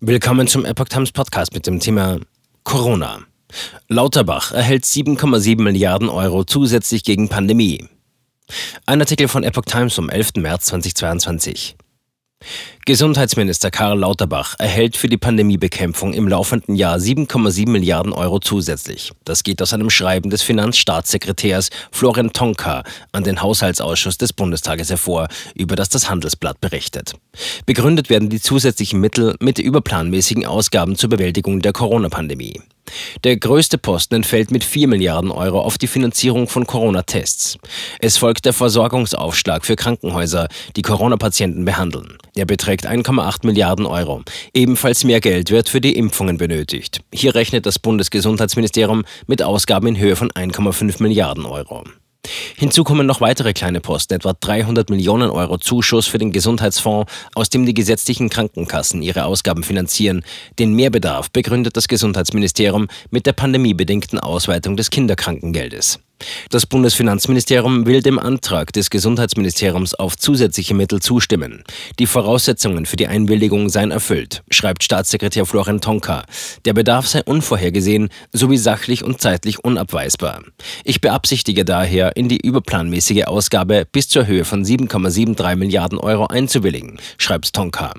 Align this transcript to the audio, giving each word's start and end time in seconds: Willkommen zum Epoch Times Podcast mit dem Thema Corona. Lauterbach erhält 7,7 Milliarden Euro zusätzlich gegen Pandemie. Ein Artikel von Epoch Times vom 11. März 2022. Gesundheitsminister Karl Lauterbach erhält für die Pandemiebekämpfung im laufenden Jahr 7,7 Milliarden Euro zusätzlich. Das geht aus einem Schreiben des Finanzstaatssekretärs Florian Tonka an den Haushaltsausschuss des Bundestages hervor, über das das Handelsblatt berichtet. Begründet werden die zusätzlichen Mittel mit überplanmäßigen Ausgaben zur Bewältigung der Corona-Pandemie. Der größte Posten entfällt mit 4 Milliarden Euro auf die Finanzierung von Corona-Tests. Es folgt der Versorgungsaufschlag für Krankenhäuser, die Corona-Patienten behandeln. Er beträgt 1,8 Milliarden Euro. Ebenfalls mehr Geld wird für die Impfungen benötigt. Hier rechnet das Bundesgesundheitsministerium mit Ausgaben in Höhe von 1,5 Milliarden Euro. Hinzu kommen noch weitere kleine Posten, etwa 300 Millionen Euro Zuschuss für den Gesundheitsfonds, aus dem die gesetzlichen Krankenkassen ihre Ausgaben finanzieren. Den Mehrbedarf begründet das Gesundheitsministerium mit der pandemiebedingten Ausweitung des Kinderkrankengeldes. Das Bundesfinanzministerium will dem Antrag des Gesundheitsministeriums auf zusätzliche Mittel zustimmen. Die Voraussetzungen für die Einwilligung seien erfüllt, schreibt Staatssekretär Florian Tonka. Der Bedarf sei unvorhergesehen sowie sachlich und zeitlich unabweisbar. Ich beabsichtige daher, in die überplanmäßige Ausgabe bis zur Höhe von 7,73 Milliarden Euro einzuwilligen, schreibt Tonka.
Willkommen 0.00 0.46
zum 0.46 0.66
Epoch 0.66 0.88
Times 0.88 1.10
Podcast 1.10 1.54
mit 1.54 1.66
dem 1.66 1.80
Thema 1.80 2.20
Corona. 2.64 3.20
Lauterbach 3.88 4.52
erhält 4.52 4.84
7,7 4.84 5.62
Milliarden 5.62 6.10
Euro 6.10 6.44
zusätzlich 6.44 7.02
gegen 7.02 7.30
Pandemie. 7.30 7.88
Ein 8.84 9.00
Artikel 9.00 9.26
von 9.26 9.42
Epoch 9.42 9.64
Times 9.64 9.94
vom 9.94 10.10
11. 10.10 10.32
März 10.36 10.66
2022. 10.66 11.76
Gesundheitsminister 12.88 13.72
Karl 13.72 13.98
Lauterbach 13.98 14.54
erhält 14.60 14.96
für 14.96 15.08
die 15.08 15.16
Pandemiebekämpfung 15.16 16.14
im 16.14 16.28
laufenden 16.28 16.76
Jahr 16.76 16.98
7,7 16.98 17.68
Milliarden 17.68 18.12
Euro 18.12 18.38
zusätzlich. 18.38 19.10
Das 19.24 19.42
geht 19.42 19.60
aus 19.60 19.72
einem 19.72 19.90
Schreiben 19.90 20.30
des 20.30 20.42
Finanzstaatssekretärs 20.42 21.70
Florian 21.90 22.32
Tonka 22.32 22.84
an 23.10 23.24
den 23.24 23.42
Haushaltsausschuss 23.42 24.18
des 24.18 24.32
Bundestages 24.32 24.88
hervor, 24.88 25.26
über 25.56 25.74
das 25.74 25.88
das 25.88 26.08
Handelsblatt 26.08 26.60
berichtet. 26.60 27.14
Begründet 27.66 28.08
werden 28.08 28.28
die 28.28 28.40
zusätzlichen 28.40 29.00
Mittel 29.00 29.34
mit 29.40 29.58
überplanmäßigen 29.58 30.46
Ausgaben 30.46 30.94
zur 30.94 31.10
Bewältigung 31.10 31.62
der 31.62 31.72
Corona-Pandemie. 31.72 32.60
Der 33.24 33.36
größte 33.36 33.78
Posten 33.78 34.14
entfällt 34.14 34.52
mit 34.52 34.62
4 34.62 34.86
Milliarden 34.86 35.32
Euro 35.32 35.60
auf 35.60 35.76
die 35.76 35.88
Finanzierung 35.88 36.46
von 36.46 36.68
Corona-Tests. 36.68 37.58
Es 37.98 38.16
folgt 38.16 38.44
der 38.44 38.52
Versorgungsaufschlag 38.52 39.66
für 39.66 39.74
Krankenhäuser, 39.74 40.46
die 40.76 40.82
Corona-Patienten 40.82 41.64
behandeln. 41.64 42.16
Er 42.36 42.44
beträgt 42.44 42.86
1,8 42.86 43.46
Milliarden 43.46 43.86
Euro. 43.86 44.22
Ebenfalls 44.52 45.04
mehr 45.04 45.20
Geld 45.20 45.50
wird 45.50 45.70
für 45.70 45.80
die 45.80 45.96
Impfungen 45.96 46.36
benötigt. 46.36 47.00
Hier 47.10 47.34
rechnet 47.34 47.64
das 47.64 47.78
Bundesgesundheitsministerium 47.78 49.04
mit 49.26 49.42
Ausgaben 49.42 49.86
in 49.86 49.98
Höhe 49.98 50.16
von 50.16 50.30
1,5 50.30 51.02
Milliarden 51.02 51.46
Euro. 51.46 51.84
Hinzu 52.56 52.84
kommen 52.84 53.06
noch 53.06 53.22
weitere 53.22 53.54
kleine 53.54 53.80
Posten, 53.80 54.14
etwa 54.14 54.34
300 54.38 54.90
Millionen 54.90 55.30
Euro 55.30 55.56
Zuschuss 55.56 56.06
für 56.06 56.18
den 56.18 56.32
Gesundheitsfonds, 56.32 57.10
aus 57.34 57.48
dem 57.48 57.64
die 57.64 57.72
gesetzlichen 57.72 58.28
Krankenkassen 58.28 59.00
ihre 59.00 59.24
Ausgaben 59.24 59.62
finanzieren. 59.62 60.22
Den 60.58 60.74
Mehrbedarf 60.74 61.30
begründet 61.30 61.76
das 61.76 61.88
Gesundheitsministerium 61.88 62.88
mit 63.10 63.24
der 63.24 63.32
pandemiebedingten 63.32 64.18
Ausweitung 64.18 64.76
des 64.76 64.90
Kinderkrankengeldes. 64.90 66.00
Das 66.50 66.66
Bundesfinanzministerium 66.66 67.86
will 67.86 68.02
dem 68.02 68.18
Antrag 68.18 68.72
des 68.72 68.90
Gesundheitsministeriums 68.90 69.94
auf 69.94 70.16
zusätzliche 70.16 70.74
Mittel 70.74 71.00
zustimmen. 71.00 71.64
Die 71.98 72.06
Voraussetzungen 72.06 72.86
für 72.86 72.96
die 72.96 73.06
Einwilligung 73.06 73.68
seien 73.68 73.90
erfüllt, 73.90 74.42
schreibt 74.50 74.82
Staatssekretär 74.82 75.44
Florian 75.46 75.80
Tonka. 75.80 76.24
Der 76.64 76.72
Bedarf 76.72 77.06
sei 77.06 77.22
unvorhergesehen 77.24 78.08
sowie 78.32 78.58
sachlich 78.58 79.04
und 79.04 79.20
zeitlich 79.20 79.64
unabweisbar. 79.64 80.42
Ich 80.84 81.00
beabsichtige 81.00 81.64
daher, 81.64 82.16
in 82.16 82.28
die 82.28 82.40
überplanmäßige 82.40 83.24
Ausgabe 83.24 83.86
bis 83.90 84.08
zur 84.08 84.26
Höhe 84.26 84.44
von 84.44 84.64
7,73 84.64 85.56
Milliarden 85.56 85.98
Euro 85.98 86.26
einzuwilligen, 86.26 86.98
schreibt 87.18 87.52
Tonka. 87.52 87.94